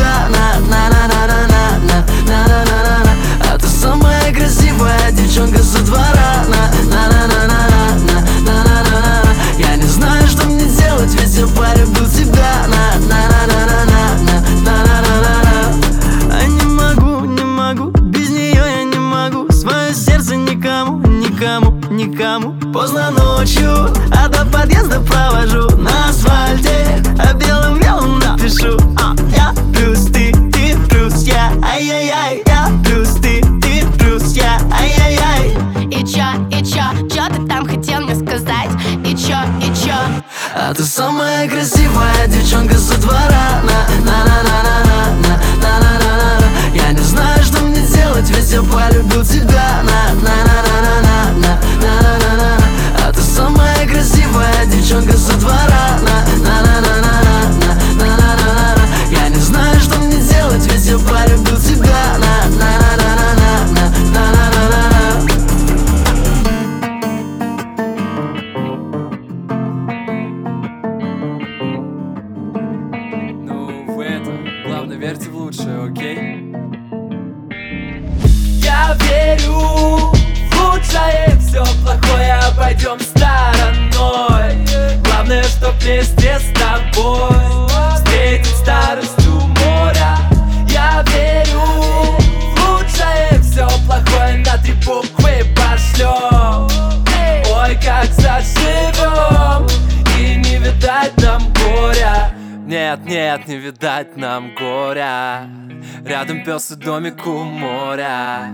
как 107.21 107.27
у 107.27 107.43
моря. 107.43 108.49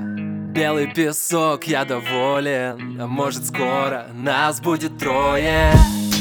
Белый 0.53 0.93
песок, 0.93 1.65
я 1.65 1.85
доволен. 1.85 2.99
Может 3.07 3.47
скоро 3.47 4.07
нас 4.13 4.61
будет 4.61 4.99
трое. 4.99 5.73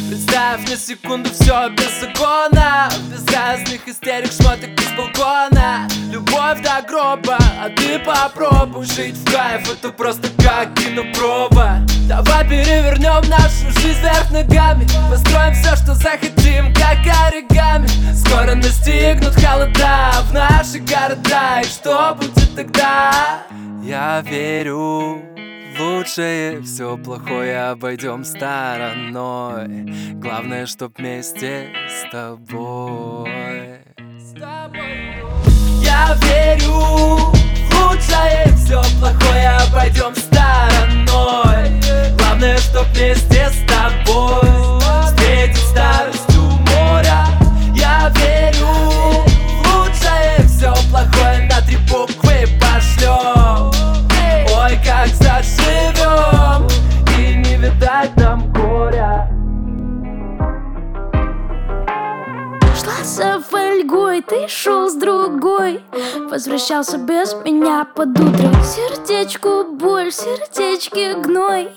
Представь 0.10 0.70
на 0.70 0.78
секунду 0.78 1.32
все 1.32 1.70
без 1.70 2.00
закона 2.00 2.90
Без 3.10 3.26
разных 3.34 3.88
истерик, 3.88 4.32
шмоток 4.32 4.70
из 4.80 4.92
балкона. 4.96 5.88
Любовь 6.12 6.62
до 6.62 6.86
гроба, 6.88 7.38
а 7.60 7.70
ты 7.76 8.00
попробуй 8.00 8.86
жить 8.86 9.16
в 9.16 9.32
кайф. 9.32 9.68
Это 9.72 9.92
просто 9.92 10.30
как 10.44 10.76
кинопроба. 10.76 11.80
Давай 12.08 12.48
перевернем 12.48 13.28
нашу 13.30 13.72
жизнь 13.80 14.00
вверх 14.02 14.32
ногами. 14.32 14.88
Построим 15.10 15.54
все, 15.54 15.76
что 15.76 15.96
захотим, 15.96 16.74
как 16.74 17.00
оригами. 17.26 17.88
Скоро 18.14 18.54
настигнут 18.56 19.34
холода 19.36 20.12
в 20.30 20.34
наши 20.34 20.80
города. 20.80 21.62
И 21.62 21.66
что 21.66 22.16
будет 22.16 22.56
тогда? 22.56 23.44
Я 23.84 24.22
верю 24.22 25.45
лучшее 25.80 26.62
Все 26.62 26.98
плохое 26.98 27.70
обойдем 27.70 28.24
стороной. 28.24 29.86
Главное, 30.14 30.66
чтоб 30.66 30.98
вместе 30.98 31.70
с 31.88 32.10
тобой. 32.12 33.80
С 34.20 34.34
тобой. 34.34 35.24
Я 35.82 36.16
верю 36.22 36.76
лучшее 37.72 38.54
Все 38.56 38.82
плохое 39.00 39.50
обойдем 39.50 40.16
стороной. 40.16 41.82
Главное, 42.18 42.58
чтоб 42.58 42.86
вместе 42.94 43.50
с 43.50 43.66
тобой. 43.68 44.85
Фольгой, 63.96 64.22
ты 64.22 64.48
шел 64.48 64.90
с 64.90 64.94
другой. 64.94 65.82
Возвращался 66.30 66.98
без 66.98 67.34
меня 67.46 67.86
под 67.86 68.10
утро. 68.20 68.52
Сердечку 68.64 69.64
боль, 69.72 70.12
в 70.12 70.14
сердечке 70.14 71.14
гной. 71.16 71.70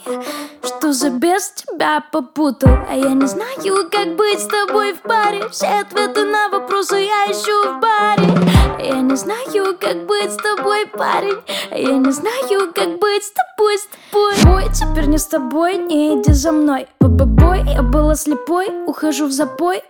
Что 0.65 0.93
за 0.93 1.11
бес 1.11 1.53
тебя 1.53 2.03
попутал? 2.13 2.71
А 2.91 2.97
я 2.97 3.11
не 3.11 3.27
знаю, 3.27 3.89
как 3.91 4.17
быть 4.17 4.41
с 4.41 4.47
тобой 4.47 4.95
в 4.95 5.01
паре. 5.01 5.49
Все 5.51 5.67
ответы 5.67 6.25
на 6.25 6.49
вопросы 6.49 6.97
я 6.97 7.31
ищу 7.31 7.73
в 7.73 7.81
баре. 7.81 8.49
А 8.79 8.83
Я 8.83 9.01
не 9.01 9.17
знаю, 9.17 9.77
как 9.81 10.07
быть 10.07 10.33
с 10.33 10.37
тобой, 10.37 10.87
парень. 10.87 11.39
А 11.71 11.77
я 11.77 11.97
не 11.97 12.13
знаю, 12.13 12.73
как 12.75 12.99
быть 12.99 13.25
с 13.25 13.33
тобой, 13.33 13.77
с 13.77 13.87
тобой. 13.87 14.35
Бой, 14.45 14.65
теперь 14.73 15.07
не 15.07 15.19
с 15.19 15.27
тобой, 15.27 15.77
не 15.77 16.21
иди 16.21 16.33
за 16.33 16.53
мной. 16.53 16.87
Бой, 17.01 17.63
я 17.67 17.83
была 17.83 18.15
слепой, 18.15 18.69
ухожу 18.87 19.27
в 19.27 19.33
запой. 19.33 19.83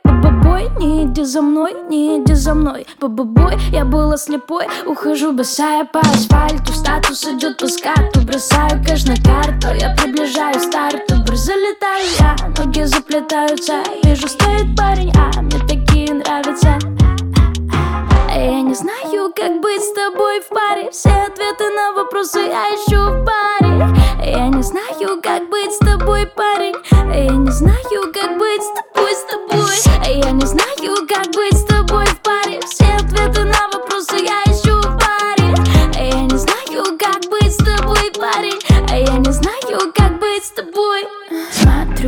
Бой, 0.59 0.70
не 0.79 1.05
иди 1.05 1.24
за 1.24 1.43
мной, 1.43 1.74
не 1.91 2.18
иди 2.23 2.35
за 2.35 2.55
мной. 2.55 2.87
Бой, 3.01 3.59
я 3.73 3.85
была 3.85 4.16
слепой, 4.16 4.66
ухожу 4.87 5.33
босая 5.33 5.85
по 5.85 6.01
асфальту. 6.01 6.73
Статус 6.73 7.25
идет 7.25 7.59
по 7.59 7.69
скату, 7.69 8.21
бросаю 8.21 8.83
кэш 8.85 9.05
на 9.05 9.16
карту. 9.16 9.69
Я 9.79 9.95
приближаюсь 9.95 10.59
к 10.59 10.69
старту, 10.69 11.16
бр 11.27 11.37
залетаю 11.37 12.07
я. 12.19 12.37
Ноги 12.57 12.85
заплетаются, 12.85 13.83
вижу 14.03 14.29
стоит 14.29 14.77
парень, 14.77 15.12
а 15.16 15.41
мне 15.41 15.59
такие 15.61 16.12
нравятся 16.14 16.79
я 18.39 18.61
не 18.62 18.74
знаю, 18.74 19.32
как 19.34 19.61
быть 19.61 19.82
с 19.82 19.93
тобой 19.93 20.41
в 20.41 20.49
паре. 20.49 20.91
Все 20.91 21.11
ответы 21.11 21.70
на 21.70 21.93
вопросы 21.93 22.39
я 22.39 22.68
ищу 22.74 22.97
в 22.97 23.24
паре. 23.24 23.89
А 24.20 24.24
Я 24.24 24.49
не 24.49 24.62
знаю, 24.62 25.20
как 25.22 25.49
быть 25.49 25.72
с 25.72 25.78
тобой, 25.78 26.26
парень. 26.26 26.74
А 26.93 27.16
Я 27.16 27.30
не 27.30 27.51
знаю, 27.51 28.12
как 28.12 28.39
быть 28.39 28.62
с 28.62 28.70
тобой, 28.74 29.12
с 29.14 29.22
тобой. 29.24 29.76
А 30.05 30.11
Я 30.11 30.30
не 30.30 30.47
знаю, 30.47 31.07
как 31.09 31.26
быть 31.34 31.59
с 31.59 31.64
тобой 31.64 32.07
в 32.07 32.20
паре. 32.20 32.61
Все 32.68 32.84
ответы 32.84 33.45
на 33.45 33.68
вопросы 33.72 34.16
я 34.16 34.43
ищу 34.45 34.78
в 34.78 34.99
паре. 34.99 35.55
А 35.97 36.03
Я 36.03 36.22
не 36.22 36.39
знаю, 36.39 36.99
как 36.99 37.20
быть 37.30 37.53
с 37.53 37.57
тобой, 37.57 38.12
парень. 38.18 38.59
А 38.91 38.97
я 38.97 39.18
не 39.18 39.32
знаю, 39.32 39.93
как 39.95 40.18
быть 40.18 40.45
с 40.45 40.51
тобой 40.51 41.18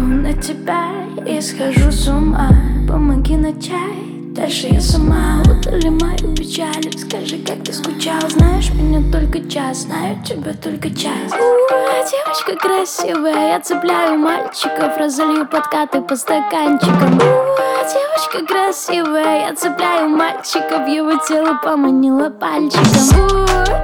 Смотрю 0.01 0.23
на 0.23 0.33
тебя 0.33 0.87
и 1.27 1.41
схожу 1.43 1.93
с 1.93 2.09
ума. 2.09 2.49
Помоги 2.89 3.37
начать 3.37 4.33
Дальше 4.33 4.69
я 4.69 4.81
сама. 4.81 5.43
Удали 5.43 5.91
мою 5.91 6.35
печаль? 6.35 6.91
Скажи, 6.97 7.37
как 7.47 7.63
ты 7.65 7.73
скучал? 7.75 8.21
Знаешь 8.31 8.71
меня 8.73 9.03
только 9.13 9.47
час 9.47 9.83
Знаю 9.83 10.17
тебя 10.25 10.55
только 10.55 10.89
час. 10.89 11.33
У, 11.33 12.11
Девочка 12.11 12.57
красивая 12.57 13.51
Я 13.51 13.61
цепляю 13.61 14.19
мальчиков 14.19 14.97
Разолью 14.97 15.47
подкаты 15.47 16.01
по 16.01 16.17
стаканчикам. 16.17 17.17
У, 17.17 17.19
Девочка 17.19 18.47
красивая 18.47 19.49
Я 19.49 19.55
цепляю 19.55 20.09
мальчиков 20.09 20.89
Его 20.89 21.17
тело 21.29 21.59
поманило 21.63 22.31
пальчиком. 22.31 22.87
У, 22.87 23.41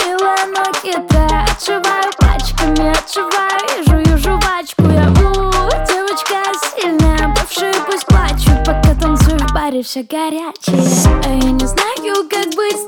Милая, 0.06 0.46
но 0.46 0.66
Все 9.86 10.02
горячее. 10.02 10.82
А 11.24 11.28
я 11.28 11.50
не 11.52 11.64
знаю, 11.64 12.28
как 12.28 12.52
быть 12.56 12.85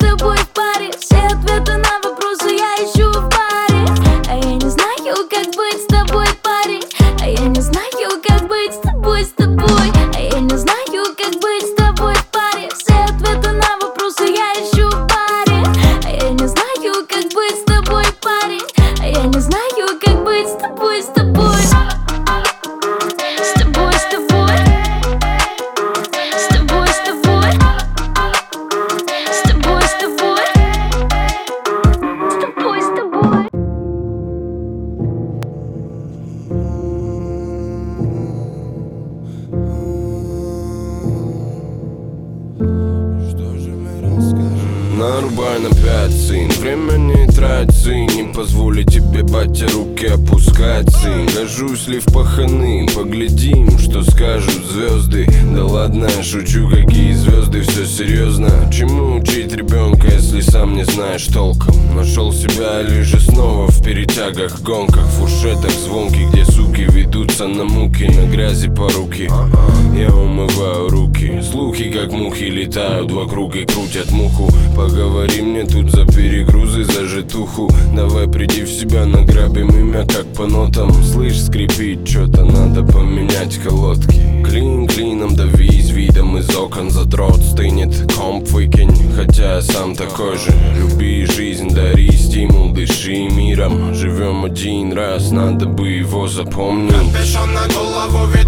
запомнить 96.29 96.93
Капюшон 96.93 97.53
на 97.55 97.67
голову, 97.69 98.27
ведь 98.27 98.48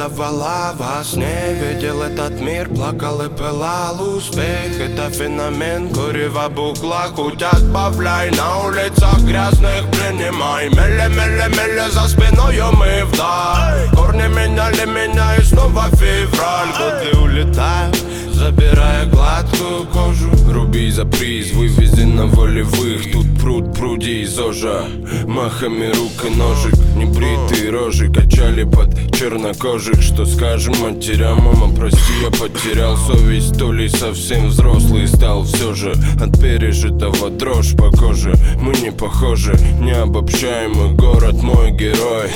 отдавала 0.00 0.74
во 0.78 1.04
сне 1.04 1.54
Видел 1.60 2.02
этот 2.02 2.40
мир, 2.40 2.68
плакал 2.68 3.22
и 3.22 3.28
пылал 3.28 4.00
успех 4.16 4.78
Это 4.78 5.10
феномен, 5.10 5.90
курева 5.90 6.48
букла 6.48 7.10
Хоть 7.14 7.42
отбавляй, 7.42 8.30
на 8.30 8.66
улицах 8.66 9.20
грязных 9.20 9.90
принимай 9.90 10.68
Меле, 10.70 11.08
меле, 11.08 11.48
меле, 11.48 11.90
за 11.90 12.08
спиною 12.08 12.72
мы 12.72 13.04
вдаль. 13.04 13.90
Корни 13.94 14.28
меняли 14.28 14.86
меня 14.86 15.36
и 15.36 15.42
снова 15.42 15.88
февраль 15.90 16.68
Годы 16.78 17.18
улетают, 17.18 17.96
забирая 18.32 19.06
гладкую 19.06 19.86
кожу. 19.86 20.30
Руби 20.50 20.90
за 20.90 21.04
приз, 21.04 21.52
вывези 21.52 22.04
на 22.04 22.26
волевых 22.26 23.12
Тут 23.12 23.29
пруд, 23.40 23.74
пруди 23.74 24.22
из 24.22 24.38
ожа 24.38 24.84
Махами 25.26 25.86
рук 25.86 26.24
и 26.26 26.36
ножик 26.36 26.74
Небритые 26.96 27.70
рожи 27.70 28.12
качали 28.12 28.64
под 28.64 28.94
чернокожих 29.14 30.02
Что 30.02 30.26
скажем 30.26 30.74
матерям, 30.80 31.42
мама, 31.42 31.74
прости, 31.74 32.12
я 32.22 32.30
потерял 32.30 32.96
совесть 32.96 33.58
То 33.58 33.72
ли 33.72 33.88
совсем 33.88 34.48
взрослый 34.48 35.08
стал 35.08 35.44
все 35.44 35.74
же. 35.74 35.92
От 36.20 36.40
пережитого 36.40 37.30
дрожь 37.30 37.74
по 37.76 37.90
коже 37.90 38.34
Мы 38.60 38.74
не 38.76 38.90
похожи, 38.90 39.56
необобщаемый 39.80 40.92
город 40.92 41.42
мой 41.42 41.70
герой. 41.70 42.30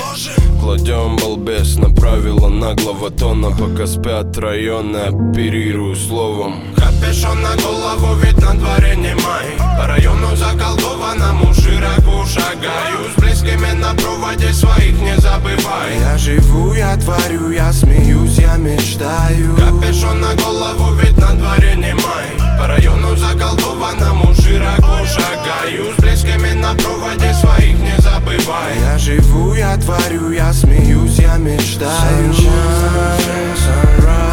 Кладем 0.61 1.17
балбес 1.17 1.77
на 1.77 1.91
правила 1.91 2.49
наглого 2.49 3.11
тона 3.11 3.51
Пока 3.51 3.87
спят 3.87 4.37
районы, 4.39 4.97
оперирую 4.97 5.95
словом 5.97 6.75
Капюшон 7.05 7.43
на 7.43 7.55
голову, 7.57 8.15
ведь 8.15 8.39
на 8.39 8.55
дворе 8.55 8.97
не 8.97 9.15
май 9.15 9.47
По 9.79 9.87
району 9.87 10.35
заколдованному 10.35 11.53
широко 11.53 12.25
шагаю. 12.27 13.11
С 13.15 13.21
близкими 13.21 13.73
на 13.73 13.95
проводе 13.95 14.53
своих 14.53 14.99
не 15.01 15.15
забывай 15.21 15.99
Я 16.01 16.17
живу, 16.17 16.73
я 16.73 16.97
творю, 16.97 17.51
я 17.51 17.73
смеюсь, 17.73 18.39
я 18.39 18.57
мечтаю. 18.57 19.55
Капюшон 19.55 20.21
на 20.21 20.35
голову, 20.35 20.95
ведь 20.95 21.17
на 21.19 21.35
дворе 21.35 21.77
не 21.77 21.93
май 21.93 22.59
По 22.59 22.67
району 22.69 23.15
заколдованному 23.17 24.35
широко 24.35 25.05
шагаю. 25.05 25.93
С 25.99 26.01
близкими 26.01 26.53
на 26.55 26.75
проводе 26.75 27.35
своих 27.35 27.79
не 27.81 28.01
забывай 28.01 28.79
Я 28.81 28.97
живу, 28.97 29.53
я 29.55 29.77
творю, 29.77 30.31
я 30.31 30.53
смеюсь, 30.55 31.19
я 31.19 31.37
мечтаю. 31.37 32.33
Sunshine, 32.33 33.57
sunrise 33.57 34.24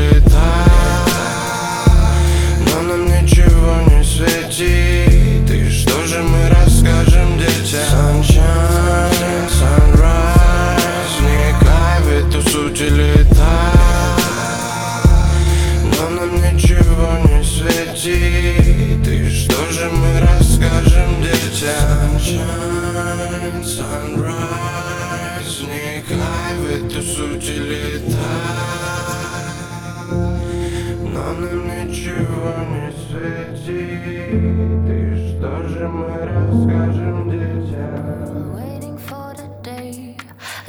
эту 0.00 0.31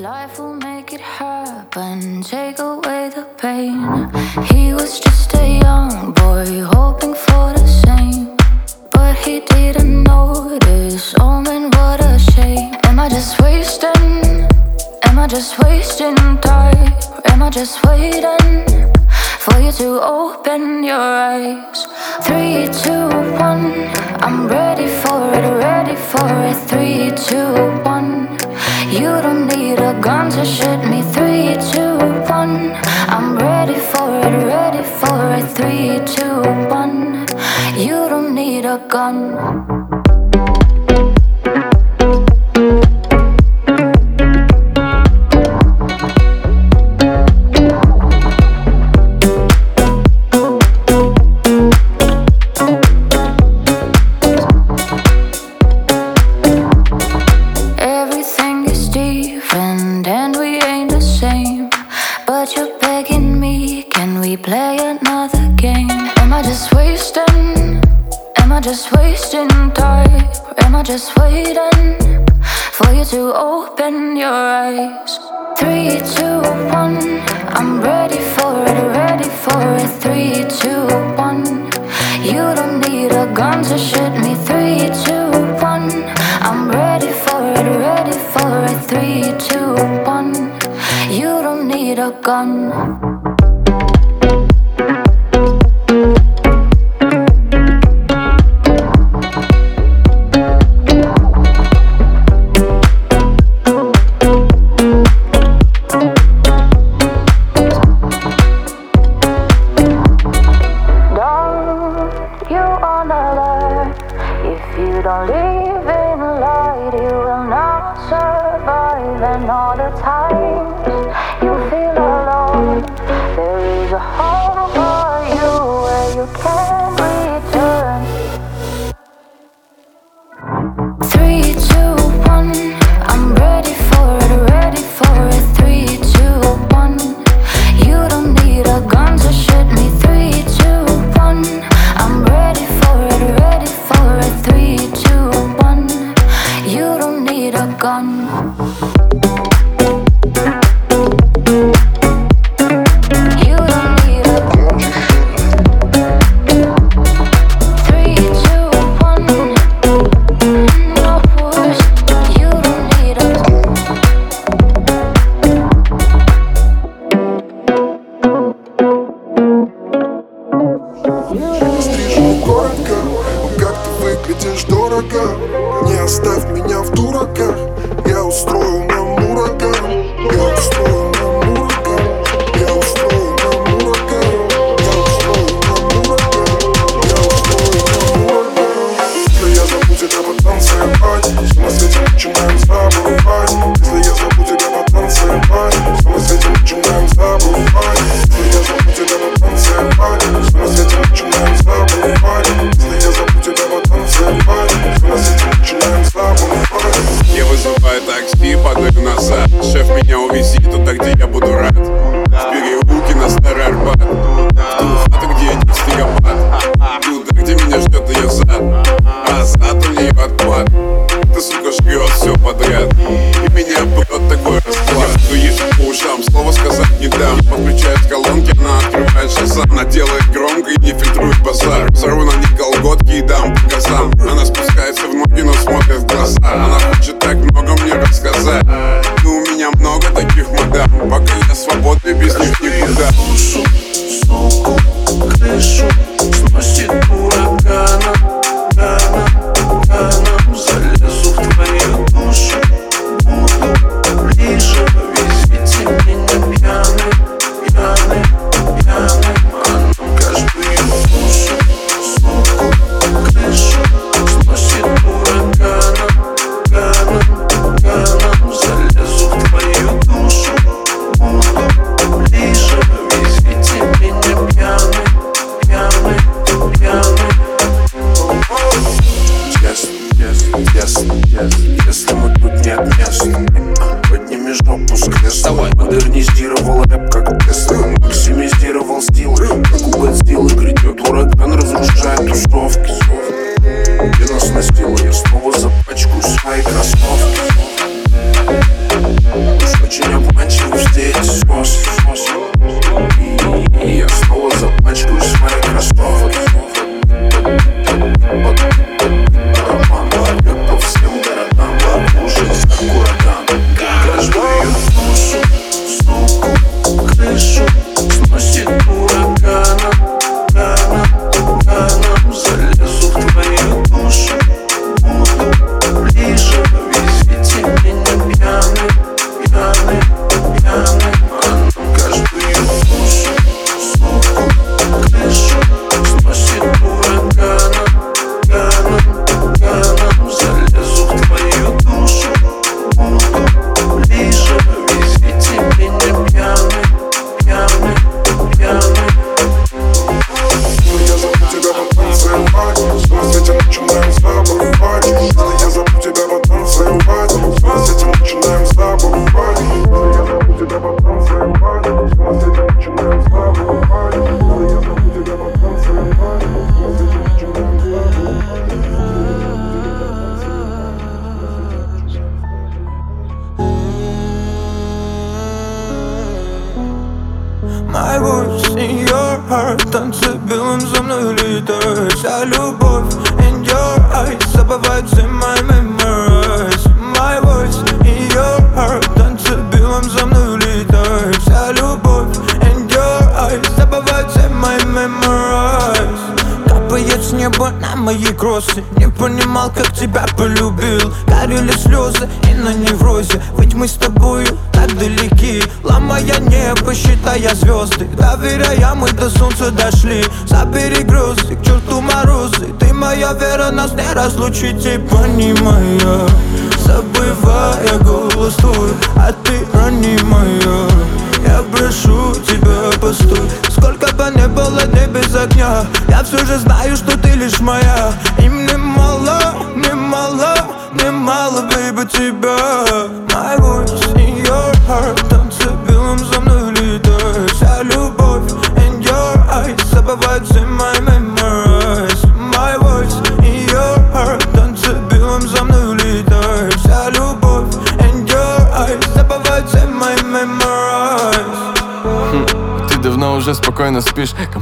life 0.04 0.38
will 0.38 0.56
make 0.56 0.92
it 0.92 1.00
happen, 1.00 2.22
take 2.22 2.60
away 2.60 3.10
the 3.16 3.26
pain. 3.38 3.80
He 4.52 4.74
was 4.74 5.00
just 5.00 5.34
a 5.34 5.60
young 5.64 6.12
boy 6.12 6.62
hoping 6.76 7.16
for 7.16 7.54
the 7.54 7.66
same, 7.66 8.36
but 8.92 9.16
he 9.16 9.40
didn't 9.40 10.04
notice. 10.04 11.16
Oh 11.22 11.40
man, 11.40 11.72
what 11.78 12.02
a 12.02 12.20
shame. 12.20 12.76
Am 12.84 13.00
I 13.00 13.08
just 13.08 13.42
wasting? 13.42 14.20
Am 15.08 15.18
I 15.18 15.26
just 15.26 15.58
wasting 15.64 16.18
time? 16.42 16.94
Am 17.32 17.42
I 17.42 17.50
just 17.50 17.82
waiting 17.86 18.52
for 19.40 19.58
you 19.58 19.72
to 19.72 19.88
open 20.04 20.84
your 20.84 21.08
eyes? 21.32 21.86
Three, 22.26 22.68
two, 22.84 23.08
one. 23.40 23.72
I'm 24.26 24.50
ready 24.50 24.88
for 25.02 25.20
it, 25.38 25.46
ready 25.64 25.96
for 25.96 26.28
it. 26.50 26.58
Three, 26.68 27.10
two, 27.16 27.54
one. 27.86 28.33
You 28.94 29.10
don't 29.24 29.48
need 29.48 29.80
a 29.80 30.00
gun 30.00 30.30
to 30.30 30.46
shoot 30.46 30.78
me. 30.86 31.02
Three, 31.02 31.58
two, 31.74 31.98
one. 32.30 32.74
I'm 33.10 33.36
ready 33.36 33.74
for 33.74 34.08
it, 34.20 34.36
ready 34.46 34.84
for 34.84 35.18
it. 35.34 35.48
Three, 35.58 35.98
two, 36.16 36.42
one. 36.70 37.26
You 37.76 38.08
don't 38.08 38.36
need 38.36 38.66
a 38.66 38.78
gun. 38.88 40.03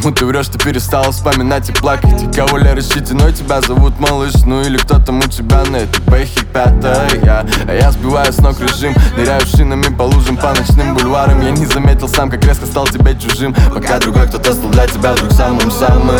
Кому 0.02 0.15
ты 0.15 0.26
врешь, 0.26 0.48
ты 0.48 0.57
перестал 0.57 1.11
вспоминать 1.11 1.69
и 1.69 1.73
плакать. 1.73 2.36
Кого 2.36 2.57
ли 2.57 2.72
рассчитанной 2.72 3.34
тебя 3.34 3.61
зовут 3.61 3.99
малыш 3.99 4.34
Ну 4.48 4.61
или 4.61 4.78
кто 4.78 4.98
там 4.98 5.19
у 5.19 5.28
тебя 5.28 5.64
на 5.65 5.78
этой 5.78 6.02
бэхе? 6.02 6.40
пятая. 6.52 7.45
Я 7.68 7.91
сбиваю 7.91 8.32
с 8.32 8.38
ног 8.40 8.60
режим 8.60 8.94
Ныряю 9.15 9.41
шинами 9.45 9.94
по 9.95 10.03
лужам, 10.03 10.38
по 10.38 10.49
ночным 10.49 10.95
бульварам. 10.95 11.41
Я 11.41 11.52
не 11.52 11.65
заметил 11.65 12.07
сам, 12.07 12.30
как 12.30 12.44
резко 12.45 12.65
стал 12.65 12.88
тебе 12.88 13.15
чужим. 13.15 13.53
Пока 13.73 13.99
другой 13.99 14.28
кто-то 14.28 14.53
стал 14.53 14.69
для 14.72 14.88
тебя 14.88 15.14
вдруг 15.14 15.32
самым-самым. 15.32 16.18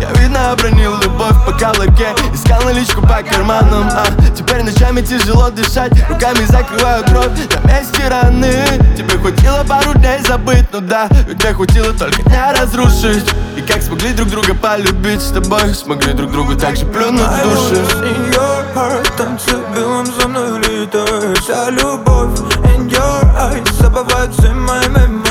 Я 0.00 0.10
видно 0.20 0.52
обронил 0.52 0.92
любовь 1.02 1.44
по 1.46 1.52
калаке 1.52 2.08
Искал 2.32 2.62
наличку 2.62 3.02
по 3.02 3.22
карманам, 3.22 3.88
а 3.92 4.06
Теперь 4.34 4.62
ночами 4.62 5.00
тяжело 5.00 5.50
дышать 5.50 5.92
Руками 6.08 6.44
закрываю 6.46 7.04
кровь. 7.04 7.28
На 7.64 7.72
месте 7.72 8.08
раны 8.08 8.64
Тебе 8.96 9.18
хватило 9.18 9.64
пару 9.64 9.94
дней 9.94 10.18
забыть, 10.26 10.66
ну 10.72 10.80
да 10.80 11.08
Где 11.28 11.52
хватило 11.52 11.92
только 11.92 12.22
дня 12.22 12.52
разрушить. 12.52 13.24
И 13.62 13.64
как 13.64 13.80
смогли 13.82 14.12
друг 14.12 14.28
друга 14.28 14.54
полюбить 14.54 15.22
с 15.22 15.30
тобой? 15.30 15.72
Смогли 15.74 16.12
друг 16.14 16.32
другу 16.32 16.56
так 16.56 16.76
же 16.76 16.84
плюнуть 16.86 17.22
в 17.22 17.42
души 17.42 17.84
Танцы 19.16 19.56
белым 19.74 20.06
за 20.06 20.28
мной 20.28 20.58
летает 20.58 21.38
Вся 21.38 21.70
любовь 21.70 22.40
in 22.74 22.88
your 22.88 23.22
eyes 23.36 23.72
Забывать 23.80 24.32
все 24.32 24.52
мои 24.52 25.21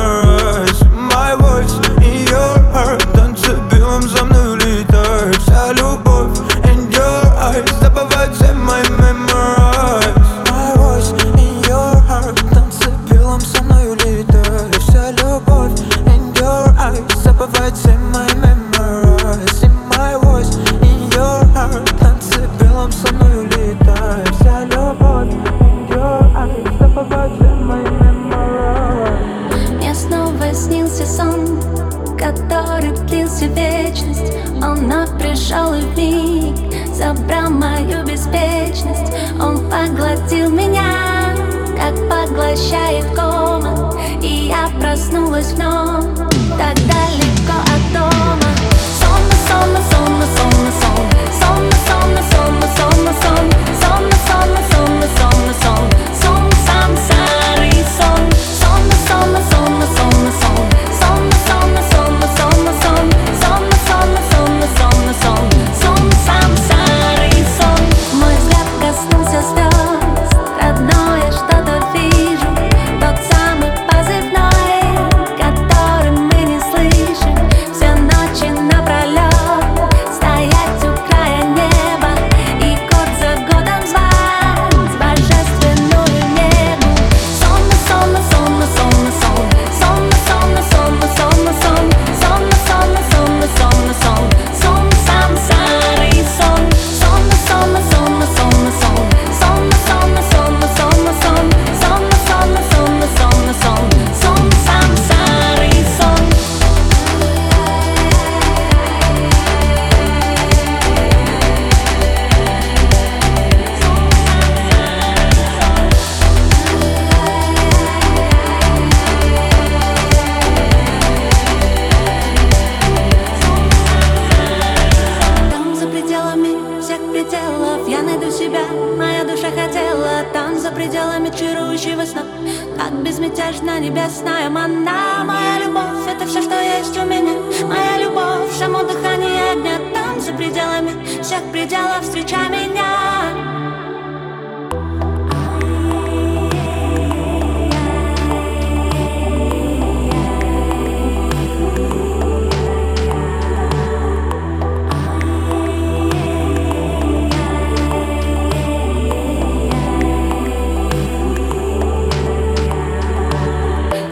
всех 141.21 141.43
пределов 141.51 142.01
Встречай 142.01 142.49
меня. 142.49 142.81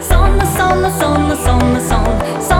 Сонно, 0.00 0.46
сонно, 0.46 0.90
сонно, 0.90 1.36
сонно, 1.36 1.80
сон 1.80 1.80
Сонно, 1.80 2.40
сонно, 2.40 2.59